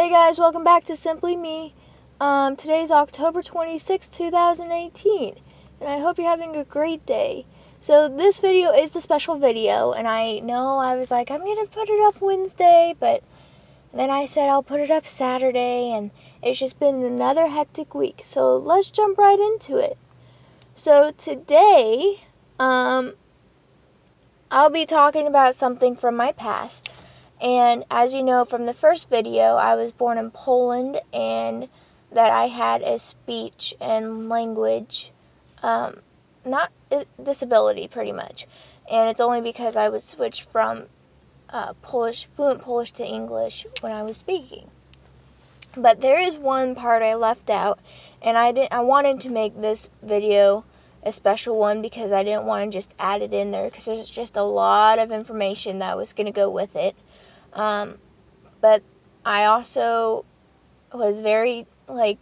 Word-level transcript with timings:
Hey 0.00 0.08
guys, 0.08 0.38
welcome 0.38 0.64
back 0.64 0.84
to 0.84 0.96
Simply 0.96 1.36
Me. 1.36 1.74
Um, 2.22 2.56
today's 2.56 2.90
October 2.90 3.42
26, 3.42 4.08
2018, 4.08 5.34
and 5.78 5.88
I 5.90 5.98
hope 5.98 6.16
you're 6.16 6.26
having 6.26 6.56
a 6.56 6.64
great 6.64 7.04
day. 7.04 7.44
So, 7.80 8.08
this 8.08 8.40
video 8.40 8.72
is 8.72 8.92
the 8.92 9.02
special 9.02 9.36
video, 9.36 9.92
and 9.92 10.08
I 10.08 10.38
know 10.38 10.78
I 10.78 10.96
was 10.96 11.10
like, 11.10 11.30
I'm 11.30 11.44
gonna 11.44 11.66
put 11.66 11.90
it 11.90 12.02
up 12.02 12.22
Wednesday, 12.22 12.96
but 12.98 13.22
then 13.92 14.08
I 14.08 14.24
said 14.24 14.48
I'll 14.48 14.62
put 14.62 14.80
it 14.80 14.90
up 14.90 15.06
Saturday, 15.06 15.90
and 15.90 16.12
it's 16.42 16.58
just 16.58 16.80
been 16.80 17.02
another 17.02 17.48
hectic 17.48 17.94
week. 17.94 18.22
So, 18.24 18.56
let's 18.56 18.90
jump 18.90 19.18
right 19.18 19.38
into 19.38 19.76
it. 19.76 19.98
So, 20.74 21.10
today, 21.10 22.22
um, 22.58 23.16
I'll 24.50 24.70
be 24.70 24.86
talking 24.86 25.26
about 25.26 25.54
something 25.54 25.94
from 25.94 26.16
my 26.16 26.32
past. 26.32 27.04
And 27.40 27.84
as 27.90 28.12
you 28.12 28.22
know 28.22 28.44
from 28.44 28.66
the 28.66 28.74
first 28.74 29.08
video, 29.08 29.56
I 29.56 29.74
was 29.74 29.92
born 29.92 30.18
in 30.18 30.30
Poland 30.30 31.00
and 31.12 31.68
that 32.12 32.30
I 32.30 32.48
had 32.48 32.82
a 32.82 32.98
speech 32.98 33.74
and 33.80 34.28
language, 34.28 35.12
um, 35.62 36.00
not 36.44 36.70
disability 37.22 37.88
pretty 37.88 38.12
much. 38.12 38.46
And 38.90 39.08
it's 39.08 39.20
only 39.20 39.40
because 39.40 39.76
I 39.76 39.88
would 39.88 40.02
switch 40.02 40.42
from 40.42 40.86
uh, 41.48 41.74
Polish, 41.82 42.26
fluent 42.34 42.60
Polish 42.60 42.90
to 42.92 43.06
English 43.06 43.66
when 43.80 43.92
I 43.92 44.02
was 44.02 44.16
speaking. 44.16 44.70
But 45.76 46.00
there 46.00 46.18
is 46.18 46.36
one 46.36 46.74
part 46.74 47.02
I 47.02 47.14
left 47.14 47.48
out, 47.48 47.78
and 48.20 48.36
I 48.36 48.50
didn't. 48.50 48.72
I 48.72 48.80
wanted 48.80 49.20
to 49.20 49.30
make 49.30 49.60
this 49.60 49.88
video 50.02 50.64
a 51.04 51.12
special 51.12 51.56
one 51.56 51.80
because 51.80 52.10
I 52.10 52.24
didn't 52.24 52.44
want 52.44 52.70
to 52.70 52.76
just 52.76 52.94
add 52.98 53.22
it 53.22 53.32
in 53.32 53.52
there 53.52 53.66
because 53.66 53.84
there's 53.84 54.10
just 54.10 54.36
a 54.36 54.42
lot 54.42 54.98
of 54.98 55.12
information 55.12 55.78
that 55.78 55.96
was 55.96 56.12
going 56.12 56.26
to 56.26 56.32
go 56.32 56.50
with 56.50 56.74
it. 56.74 56.96
Um, 57.52 57.98
but 58.60 58.82
I 59.24 59.44
also 59.44 60.24
was 60.92 61.20
very, 61.20 61.66
like, 61.88 62.18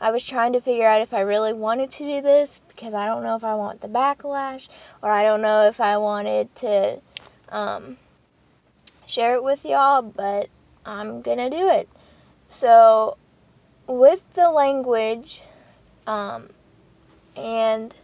I 0.00 0.10
was 0.10 0.24
trying 0.24 0.52
to 0.52 0.60
figure 0.60 0.86
out 0.86 1.00
if 1.00 1.12
I 1.12 1.20
really 1.20 1.52
wanted 1.52 1.90
to 1.92 2.04
do 2.04 2.22
this 2.22 2.60
because 2.68 2.94
I 2.94 3.06
don't 3.06 3.24
know 3.24 3.34
if 3.34 3.42
I 3.42 3.54
want 3.54 3.80
the 3.80 3.88
backlash 3.88 4.68
or 5.02 5.10
I 5.10 5.24
don't 5.24 5.42
know 5.42 5.66
if 5.66 5.80
I 5.80 5.96
wanted 5.96 6.54
to 6.56 7.00
um, 7.48 7.96
share 9.06 9.34
it 9.34 9.42
with 9.42 9.64
y'all, 9.64 10.02
but 10.02 10.48
I'm 10.86 11.20
gonna 11.20 11.50
do 11.50 11.68
it. 11.68 11.88
So, 12.46 13.16
with 13.86 14.22
the 14.34 14.50
language 14.50 15.42
um, 16.06 16.50
and 17.36 17.94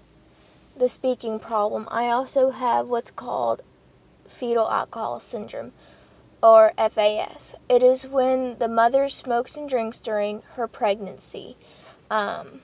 the 0.76 0.88
speaking 0.88 1.38
problem, 1.38 1.86
I 1.90 2.08
also 2.08 2.50
have 2.50 2.88
what's 2.88 3.10
called 3.10 3.62
fetal 4.28 4.70
alcohol 4.70 5.20
syndrome, 5.20 5.72
or 6.42 6.72
FAS. 6.76 7.54
It 7.68 7.82
is 7.82 8.06
when 8.06 8.58
the 8.58 8.68
mother 8.68 9.08
smokes 9.08 9.56
and 9.56 9.68
drinks 9.68 9.98
during 9.98 10.42
her 10.54 10.68
pregnancy. 10.68 11.56
Um, 12.10 12.60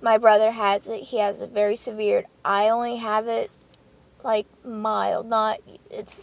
my 0.00 0.18
brother 0.18 0.50
has 0.50 0.88
it. 0.88 1.04
He 1.04 1.18
has 1.18 1.40
it 1.42 1.50
very 1.50 1.76
severe. 1.76 2.24
I 2.44 2.68
only 2.68 2.96
have 2.96 3.28
it 3.28 3.50
like 4.24 4.46
mild, 4.64 5.28
not 5.28 5.60
it's 5.90 6.22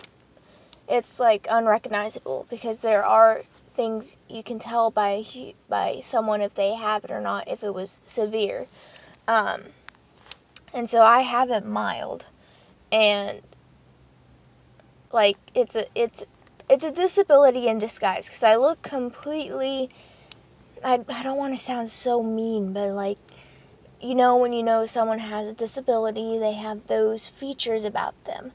it's 0.87 1.19
like 1.19 1.47
unrecognizable 1.49 2.47
because 2.49 2.79
there 2.79 3.05
are 3.05 3.43
things 3.75 4.17
you 4.27 4.43
can 4.43 4.59
tell 4.59 4.91
by 4.91 5.25
by 5.69 5.99
someone 6.01 6.41
if 6.41 6.53
they 6.53 6.73
have 6.73 7.03
it 7.05 7.11
or 7.11 7.21
not 7.21 7.47
if 7.47 7.63
it 7.63 7.73
was 7.73 8.01
severe. 8.05 8.67
Um, 9.27 9.61
and 10.73 10.89
so 10.89 11.03
I 11.03 11.21
have 11.21 11.49
it 11.49 11.65
mild, 11.65 12.25
and 12.91 13.41
like 15.11 15.38
it's 15.53 15.75
a 15.75 15.85
it's 15.95 16.25
it's 16.69 16.85
a 16.85 16.91
disability 16.91 17.67
in 17.67 17.79
disguise 17.79 18.27
because 18.27 18.43
I 18.43 18.55
look 18.55 18.81
completely 18.81 19.89
I, 20.83 21.02
I 21.09 21.23
don't 21.23 21.38
want 21.38 21.53
to 21.53 21.61
sound 21.61 21.89
so 21.89 22.21
mean 22.21 22.73
but 22.73 22.89
like 22.89 23.17
you 24.02 24.15
know 24.15 24.37
when 24.37 24.53
you 24.53 24.64
know 24.64 24.86
someone 24.86 25.20
has 25.20 25.47
a 25.47 25.53
disability 25.53 26.37
they 26.37 26.53
have 26.53 26.87
those 26.87 27.27
features 27.27 27.83
about 27.83 28.23
them. 28.25 28.52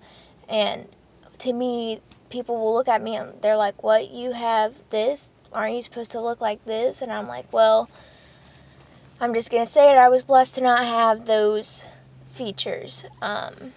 And 0.49 0.89
to 1.39 1.53
me 1.53 2.01
people 2.31 2.57
will 2.57 2.75
look 2.75 2.89
at 2.89 3.03
me 3.03 3.17
and 3.17 3.41
they're 3.43 3.57
like 3.57 3.83
what? 3.83 4.11
You 4.11 4.33
have 4.33 4.75
this? 4.91 5.31
Aren't 5.53 5.75
you 5.75 5.83
supposed 5.83 6.13
to 6.13 6.21
look 6.21 6.41
like 6.41 6.65
this? 6.65 7.03
And 7.03 7.13
I'm 7.13 7.27
like 7.27 7.53
well 7.53 7.89
I'm 9.21 9.35
just 9.35 9.51
gonna 9.51 9.67
say 9.67 9.91
it. 9.91 9.97
I 9.97 10.09
was 10.09 10.23
blessed 10.23 10.57
to 10.57 10.61
not 10.61 10.85
have 10.85 11.27
those 11.27 11.87
features. 12.33 13.05
Um, 13.23 13.73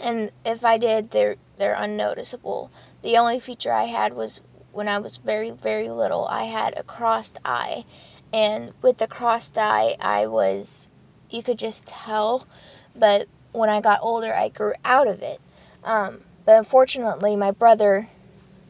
and 0.00 0.30
if 0.44 0.64
I 0.64 0.78
did 0.78 1.10
they're 1.10 1.36
they're 1.56 1.74
unnoticeable. 1.74 2.70
The 3.02 3.16
only 3.16 3.38
feature 3.38 3.72
I 3.72 3.84
had 3.84 4.14
was 4.14 4.40
when 4.72 4.88
I 4.88 4.98
was 4.98 5.16
very, 5.16 5.50
very 5.50 5.88
little, 5.88 6.26
I 6.26 6.44
had 6.44 6.76
a 6.76 6.82
crossed 6.82 7.38
eye. 7.44 7.84
And 8.32 8.72
with 8.82 8.98
the 8.98 9.06
crossed 9.06 9.58
eye, 9.58 9.96
I 10.00 10.26
was, 10.26 10.88
you 11.28 11.42
could 11.42 11.58
just 11.58 11.86
tell. 11.86 12.46
But 12.94 13.28
when 13.52 13.68
I 13.68 13.80
got 13.80 14.00
older, 14.02 14.32
I 14.32 14.48
grew 14.48 14.74
out 14.84 15.08
of 15.08 15.22
it. 15.22 15.40
Um, 15.82 16.20
but 16.44 16.58
unfortunately, 16.58 17.36
my 17.36 17.50
brother 17.50 18.08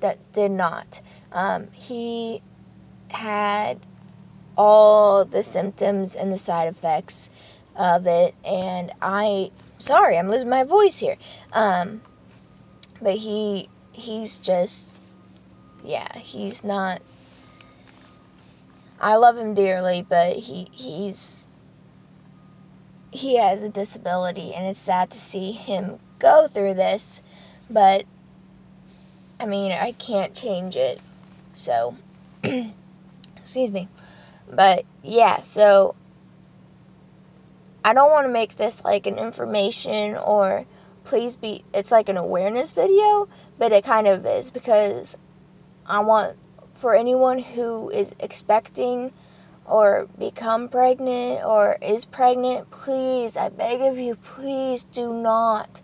that 0.01 0.19
did 0.33 0.51
not. 0.51 1.01
Um, 1.33 1.69
he 1.73 2.43
had 3.09 3.81
all 4.57 5.25
the 5.25 5.43
symptoms 5.43 6.17
and 6.17 6.33
the 6.33 6.39
side 6.39 6.69
effects 6.69 7.31
of 7.77 8.07
it, 8.07 8.35
and 8.45 8.93
I 9.01 9.51
sorry, 9.81 10.19
I'm 10.19 10.31
losing 10.31 10.49
my 10.49 10.65
voice 10.65 10.99
here. 10.99 11.17
Um, 11.53 12.03
but 13.01 13.17
he 13.17 13.69
he's 13.93 14.39
just 14.39 14.97
yeah, 15.83 16.19
he's 16.19 16.63
not 16.63 17.03
I 19.01 19.17
love 19.17 19.37
him 19.37 19.55
dearly, 19.55 20.05
but 20.07 20.37
he 20.37 20.69
he's 20.73 21.47
he 23.13 23.37
has 23.39 23.63
a 23.63 23.69
disability 23.69 24.55
and 24.55 24.67
it's 24.67 24.79
sad 24.79 25.11
to 25.11 25.19
see 25.19 25.53
him 25.53 25.99
go 26.19 26.47
through 26.47 26.75
this, 26.75 27.23
but 27.69 28.05
I 29.41 29.47
mean, 29.47 29.73
I 29.73 29.93
can't 29.93 30.35
change 30.35 30.77
it. 30.77 31.01
So 31.55 31.97
excuse 32.45 33.71
me. 33.71 33.89
But 34.49 34.85
yeah, 35.03 35.41
so 35.41 35.95
I 37.85 37.95
don't 37.95 38.11
want 38.11 38.27
to 38.27 38.33
make 38.33 38.57
this 38.57 38.85
like 38.85 39.07
an 39.07 39.19
information 39.19 40.17
or 40.17 40.67
please 41.05 41.37
be 41.37 41.65
it's 41.73 41.91
like 41.91 42.09
an 42.09 42.17
awareness 42.17 42.73
video 42.73 43.29
but 43.59 43.73
it 43.73 43.83
kind 43.83 44.07
of 44.07 44.27
is 44.27 44.51
because 44.51 45.17
i 45.87 45.99
want 45.99 46.37
for 46.75 46.95
anyone 46.95 47.39
who 47.39 47.89
is 47.89 48.15
expecting 48.21 49.11
or 49.65 50.07
become 50.19 50.69
pregnant 50.69 51.43
or 51.43 51.79
is 51.81 52.05
pregnant 52.05 52.71
please 52.71 53.35
i 53.35 53.49
beg 53.49 53.81
of 53.81 53.99
you 53.99 54.15
please 54.15 54.85
do 54.85 55.11
not 55.11 55.81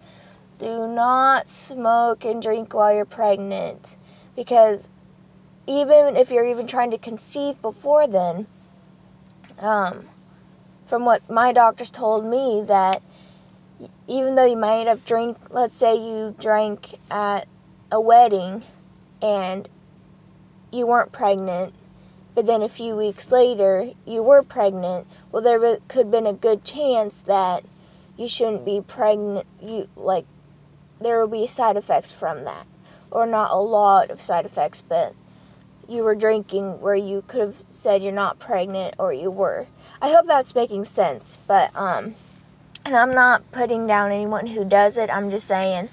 do 0.59 0.89
not 0.89 1.49
smoke 1.49 2.25
and 2.25 2.41
drink 2.41 2.73
while 2.73 2.95
you're 2.95 3.05
pregnant. 3.05 3.97
Because 4.35 4.89
even 5.67 6.17
if 6.17 6.31
you're 6.31 6.47
even 6.47 6.67
trying 6.67 6.91
to 6.91 6.99
conceive 6.99 7.61
before 7.61 8.07
then 8.07 8.47
um, 9.59 10.07
from 10.87 11.05
what 11.05 11.29
my 11.29 11.53
doctors 11.53 11.91
told 11.91 12.25
me 12.25 12.63
that 12.67 13.03
even 14.07 14.37
though 14.37 14.45
you 14.45 14.57
might 14.57 14.87
have 14.87 15.05
drank, 15.05 15.37
let's 15.51 15.77
say 15.77 15.95
you 15.95 16.35
drank 16.39 16.99
at 17.11 17.47
a 17.91 18.01
wedding 18.01 18.63
and 19.21 19.69
you 20.73 20.87
weren't 20.87 21.13
pregnant, 21.13 21.75
but 22.35 22.47
then 22.47 22.63
a 22.63 22.69
few 22.69 22.95
weeks 22.95 23.33
later 23.33 23.91
you 24.07 24.23
were 24.23 24.43
pregnant, 24.43 25.07
well, 25.31 25.43
there 25.43 25.59
could 25.89 26.07
have 26.07 26.11
been 26.11 26.27
a 26.27 26.33
good 26.33 26.65
chance 26.65 27.23
that 27.23 27.65
you 28.17 28.29
shouldn't 28.29 28.65
be 28.65 28.81
pregnant. 28.81 29.47
You 29.61 29.89
like 29.97 30.27
there 31.01 31.21
will 31.21 31.29
be 31.29 31.47
side 31.47 31.77
effects 31.77 32.13
from 32.13 32.45
that, 32.45 32.67
or 33.11 33.27
not 33.27 33.51
a 33.51 33.57
lot 33.59 34.11
of 34.11 34.21
side 34.21 34.47
effects, 34.47 34.81
but 34.81 35.15
you 35.89 36.03
were 36.03 36.15
drinking 36.15 36.81
where 36.81 36.95
you 36.95 37.23
could 37.27 37.41
have 37.41 37.65
said 37.71 38.03
you're 38.03 38.13
not 38.13 38.39
pregnant 38.39 38.95
or 38.99 39.13
you 39.13 39.31
were. 39.31 39.67
I 40.01 40.11
hope 40.11 40.27
that's 40.27 40.55
making 40.55 40.85
sense, 40.85 41.39
but 41.47 41.75
um 41.75 42.15
and 42.85 42.95
I'm 42.95 43.13
not 43.13 43.51
putting 43.51 43.87
down 43.87 44.13
anyone 44.13 44.49
who 44.49 44.65
does 44.65 44.97
it. 44.97 45.11
I'm 45.11 45.31
just 45.31 45.49
saying, 45.49 45.89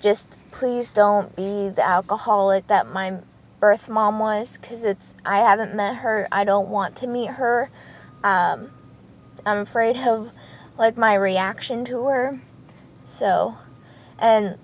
just 0.00 0.36
please 0.50 0.90
don't 0.90 1.34
be 1.34 1.70
the 1.70 1.86
alcoholic 1.86 2.66
that 2.66 2.86
my 2.86 3.20
birth 3.58 3.88
mom 3.88 4.18
was 4.18 4.58
because 4.58 4.84
it's 4.84 5.14
I 5.24 5.38
haven't 5.38 5.74
met 5.74 5.96
her. 5.96 6.28
I 6.30 6.44
don't 6.44 6.68
want 6.68 6.94
to 6.96 7.06
meet 7.06 7.30
her. 7.30 7.70
Um, 8.22 8.70
I'm 9.46 9.58
afraid 9.58 9.96
of 9.96 10.30
like 10.76 10.96
my 10.96 11.14
reaction 11.14 11.84
to 11.86 12.04
her. 12.04 12.40
So, 13.04 13.56
and 14.18 14.58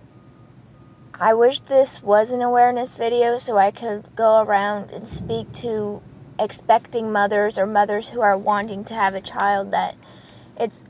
I 1.20 1.34
wish 1.34 1.60
this 1.60 2.02
was 2.02 2.32
an 2.32 2.42
awareness 2.42 2.94
video 2.94 3.36
so 3.36 3.58
I 3.58 3.70
could 3.70 4.04
go 4.16 4.42
around 4.42 4.90
and 4.90 5.06
speak 5.06 5.52
to 5.54 6.02
expecting 6.38 7.12
mothers 7.12 7.58
or 7.58 7.66
mothers 7.66 8.08
who 8.08 8.20
are 8.22 8.36
wanting 8.36 8.84
to 8.84 8.94
have 8.94 9.14
a 9.14 9.20
child 9.20 9.70
that 9.72 9.94
it's 10.58 10.84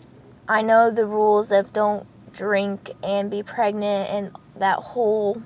I 0.49 0.63
know 0.63 0.91
the 0.91 1.07
rules 1.07 1.53
of 1.53 1.73
don't 1.73 2.07
drink 2.33 2.93
and 3.03 3.31
be 3.31 3.43
pregnant 3.43 4.11
and 4.11 4.37
that 4.57 4.79
whole 4.79 5.43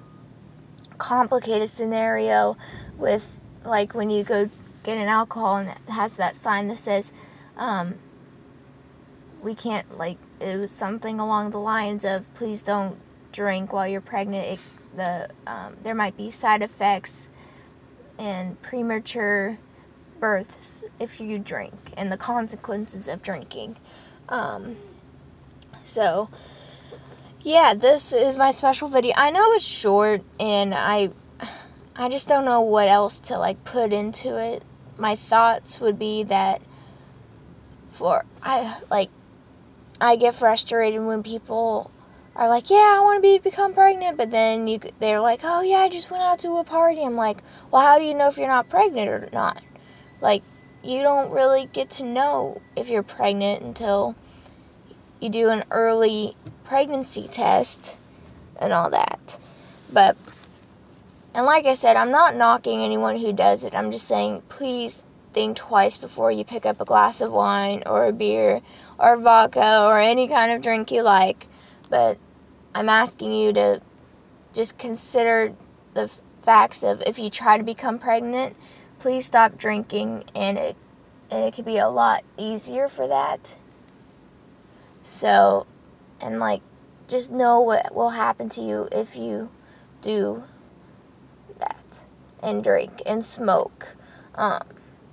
complicated 0.98 1.68
scenario 1.68 2.56
with 2.96 3.26
like 3.64 3.94
when 3.94 4.10
you 4.10 4.22
go 4.24 4.48
get 4.82 4.96
an 4.96 5.08
alcohol 5.08 5.56
and 5.56 5.70
it 5.70 5.90
has 5.90 6.16
that 6.16 6.36
sign 6.36 6.68
that 6.68 6.78
says 6.78 7.12
um, 7.56 7.94
we 9.42 9.54
can't 9.54 9.98
like 9.98 10.18
it 10.40 10.58
was 10.58 10.70
something 10.70 11.18
along 11.18 11.50
the 11.50 11.58
lines 11.58 12.04
of 12.04 12.32
please 12.34 12.62
don't 12.62 12.98
drink 13.36 13.72
while 13.72 13.86
you're 13.86 14.00
pregnant 14.00 14.44
it, 14.46 14.60
the 14.96 15.28
um, 15.46 15.76
there 15.82 15.94
might 15.94 16.16
be 16.16 16.30
side 16.30 16.62
effects 16.62 17.28
and 18.18 18.60
premature 18.62 19.58
births 20.18 20.82
if 20.98 21.20
you 21.20 21.38
drink 21.38 21.92
and 21.98 22.10
the 22.10 22.16
consequences 22.16 23.06
of 23.06 23.22
drinking. 23.22 23.76
Um, 24.30 24.76
so 25.82 26.30
yeah 27.42 27.74
this 27.74 28.12
is 28.14 28.38
my 28.38 28.50
special 28.50 28.88
video. 28.88 29.12
I 29.16 29.30
know 29.30 29.52
it's 29.52 29.64
short 29.64 30.22
and 30.40 30.74
i 30.74 31.10
i 31.94 32.08
just 32.08 32.26
don't 32.28 32.44
know 32.44 32.62
what 32.62 32.88
else 32.88 33.18
to 33.18 33.38
like 33.38 33.62
put 33.64 33.92
into 33.92 34.40
it. 34.42 34.62
My 34.96 35.14
thoughts 35.14 35.78
would 35.78 35.98
be 35.98 36.22
that 36.24 36.62
for 37.90 38.24
i 38.42 38.78
like 38.90 39.10
i 40.00 40.16
get 40.16 40.34
frustrated 40.34 41.02
when 41.02 41.22
people 41.22 41.90
are 42.36 42.48
like 42.48 42.70
yeah 42.70 42.94
i 42.96 43.00
want 43.02 43.16
to 43.16 43.22
be 43.22 43.38
become 43.38 43.74
pregnant 43.74 44.16
but 44.16 44.30
then 44.30 44.66
you 44.66 44.78
they're 45.00 45.20
like 45.20 45.40
oh 45.42 45.62
yeah 45.62 45.78
i 45.78 45.88
just 45.88 46.10
went 46.10 46.22
out 46.22 46.38
to 46.38 46.56
a 46.58 46.64
party 46.64 47.02
i'm 47.02 47.16
like 47.16 47.38
well 47.70 47.82
how 47.82 47.98
do 47.98 48.04
you 48.04 48.14
know 48.14 48.28
if 48.28 48.38
you're 48.38 48.46
not 48.46 48.68
pregnant 48.68 49.08
or 49.08 49.28
not 49.32 49.62
like 50.20 50.42
you 50.86 51.02
don't 51.02 51.30
really 51.30 51.68
get 51.72 51.90
to 51.90 52.04
know 52.04 52.60
if 52.76 52.88
you're 52.88 53.02
pregnant 53.02 53.62
until 53.62 54.14
you 55.20 55.28
do 55.28 55.48
an 55.48 55.64
early 55.70 56.36
pregnancy 56.64 57.28
test 57.28 57.96
and 58.60 58.72
all 58.72 58.90
that. 58.90 59.38
But, 59.92 60.16
and 61.34 61.46
like 61.46 61.66
I 61.66 61.74
said, 61.74 61.96
I'm 61.96 62.10
not 62.10 62.36
knocking 62.36 62.82
anyone 62.82 63.18
who 63.18 63.32
does 63.32 63.64
it. 63.64 63.74
I'm 63.74 63.90
just 63.90 64.06
saying, 64.06 64.42
please 64.48 65.04
think 65.32 65.56
twice 65.56 65.96
before 65.96 66.30
you 66.30 66.44
pick 66.44 66.64
up 66.64 66.80
a 66.80 66.84
glass 66.84 67.20
of 67.20 67.32
wine 67.32 67.82
or 67.86 68.06
a 68.06 68.12
beer 68.12 68.62
or 68.98 69.16
vodka 69.16 69.82
or 69.84 69.98
any 69.98 70.28
kind 70.28 70.52
of 70.52 70.62
drink 70.62 70.90
you 70.90 71.02
like. 71.02 71.46
But 71.90 72.18
I'm 72.76 72.90
asking 72.90 73.32
you 73.32 73.54
to 73.54 73.80
just 74.52 74.76
consider 74.76 75.54
the 75.94 76.10
facts 76.42 76.82
of 76.82 77.02
if 77.06 77.18
you 77.18 77.30
try 77.30 77.56
to 77.56 77.64
become 77.64 77.98
pregnant, 77.98 78.54
please 78.98 79.24
stop 79.24 79.56
drinking 79.56 80.24
and 80.34 80.58
it 80.58 80.76
and 81.30 81.42
it 81.42 81.54
could 81.54 81.64
be 81.64 81.78
a 81.78 81.88
lot 81.88 82.22
easier 82.36 82.86
for 82.86 83.08
that. 83.08 83.56
So, 85.00 85.66
and 86.20 86.38
like, 86.38 86.60
just 87.08 87.32
know 87.32 87.62
what 87.62 87.94
will 87.94 88.10
happen 88.10 88.50
to 88.50 88.60
you 88.60 88.88
if 88.92 89.16
you 89.16 89.50
do 90.02 90.44
that 91.58 92.04
and 92.42 92.62
drink 92.62 93.00
and 93.06 93.24
smoke. 93.24 93.96
Um, 94.34 94.60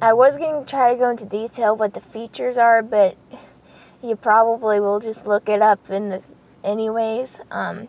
I 0.01 0.11
was 0.11 0.35
going 0.35 0.65
to 0.65 0.69
try 0.69 0.91
to 0.91 0.99
go 0.99 1.09
into 1.09 1.25
detail 1.25 1.77
what 1.77 1.93
the 1.93 2.01
features 2.01 2.57
are, 2.57 2.83
but 2.83 3.15
you 4.03 4.17
probably 4.17 4.81
will 4.81 4.99
just 4.99 5.25
look 5.25 5.47
it 5.47 5.61
up 5.61 5.89
in 5.89 6.09
the 6.09 6.21
anyways. 6.63 7.41
Um, 7.51 7.87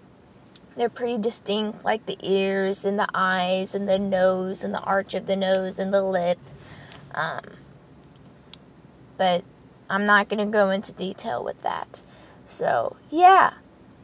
they're 0.77 0.89
pretty 0.89 1.19
distinct, 1.19 1.85
like 1.85 2.07
the 2.07 2.19
ears 2.21 2.85
and 2.85 2.99
the 2.99 3.09
eyes 3.15 3.75
and 3.75 3.89
the 3.89 3.99
nose 3.99 4.65
and 4.65 4.75
the 4.75 4.81
arch 4.81 5.15
of 5.15 5.27
the 5.27 5.37
nose 5.37 5.79
and 5.79 5.95
the 5.95 6.03
lip. 6.03 6.39
Um, 7.15 7.43
but 9.17 9.45
I'm 9.89 10.07
not 10.07 10.29
going 10.29 10.45
to 10.45 10.53
go 10.53 10.71
into 10.71 10.93
detail 10.93 11.45
with 11.45 11.63
that. 11.63 12.03
So, 12.45 12.97
yeah. 13.11 13.55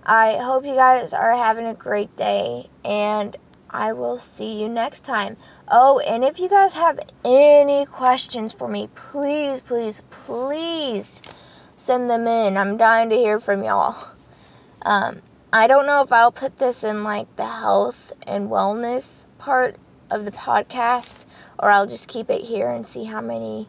I 0.04 0.38
hope 0.38 0.64
you 0.64 0.74
guys 0.74 1.12
are 1.12 1.36
having 1.36 1.66
a 1.66 1.74
great 1.74 2.16
day 2.16 2.70
and 2.84 3.36
I 3.68 3.92
will 3.92 4.16
see 4.16 4.60
you 4.60 4.68
next 4.68 5.04
time. 5.04 5.36
Oh, 5.68 6.00
and 6.00 6.24
if 6.24 6.40
you 6.40 6.48
guys 6.48 6.74
have 6.74 6.98
any 7.24 7.86
questions 7.86 8.52
for 8.52 8.66
me, 8.66 8.88
please, 8.94 9.60
please, 9.60 10.02
please 10.10 11.22
send 11.76 12.10
them 12.10 12.26
in. 12.26 12.56
I'm 12.56 12.76
dying 12.76 13.10
to 13.10 13.16
hear 13.16 13.38
from 13.38 13.62
y'all. 13.62 14.08
Um, 14.82 15.22
I 15.52 15.66
don't 15.66 15.86
know 15.86 16.02
if 16.02 16.12
I'll 16.12 16.32
put 16.32 16.58
this 16.58 16.84
in 16.84 17.02
like 17.02 17.34
the 17.36 17.46
health 17.46 18.12
and 18.26 18.48
wellness 18.48 19.26
part 19.38 19.76
of 20.10 20.24
the 20.24 20.30
podcast 20.30 21.26
or 21.58 21.70
I'll 21.70 21.86
just 21.86 22.08
keep 22.08 22.30
it 22.30 22.42
here 22.42 22.70
and 22.70 22.86
see 22.86 23.04
how 23.04 23.20
many 23.20 23.68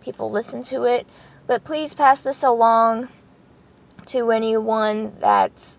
people 0.00 0.30
listen 0.30 0.62
to 0.64 0.84
it. 0.84 1.06
But 1.46 1.64
please 1.64 1.94
pass 1.94 2.20
this 2.20 2.42
along 2.42 3.08
to 4.06 4.30
anyone 4.30 5.14
that's 5.20 5.78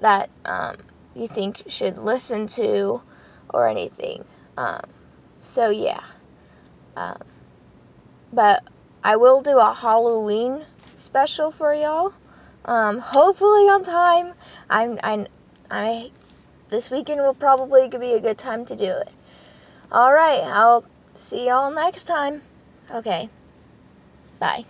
that 0.00 0.30
um, 0.44 0.76
you 1.14 1.26
think 1.26 1.62
should 1.66 1.98
listen 1.98 2.46
to 2.48 3.02
or 3.50 3.68
anything. 3.68 4.24
Um, 4.56 4.82
so 5.40 5.70
yeah. 5.70 6.04
Um, 6.96 7.22
but 8.32 8.64
I 9.02 9.16
will 9.16 9.40
do 9.40 9.58
a 9.58 9.72
Halloween 9.72 10.66
special 10.94 11.50
for 11.50 11.72
y'all. 11.72 12.14
Um, 12.68 12.98
hopefully 12.98 13.66
on 13.70 13.82
time. 13.82 14.34
I'm 14.68 15.00
I'm, 15.02 15.26
I 15.70 16.10
this 16.68 16.90
weekend 16.90 17.22
will 17.22 17.32
probably 17.32 17.88
be 17.88 18.12
a 18.12 18.20
good 18.20 18.36
time 18.36 18.66
to 18.66 18.76
do 18.76 18.84
it. 18.84 19.08
All 19.90 20.12
right, 20.12 20.42
I'll 20.44 20.84
see 21.14 21.46
y'all 21.46 21.70
next 21.70 22.04
time. 22.04 22.42
Okay. 22.90 23.30
Bye. 24.38 24.66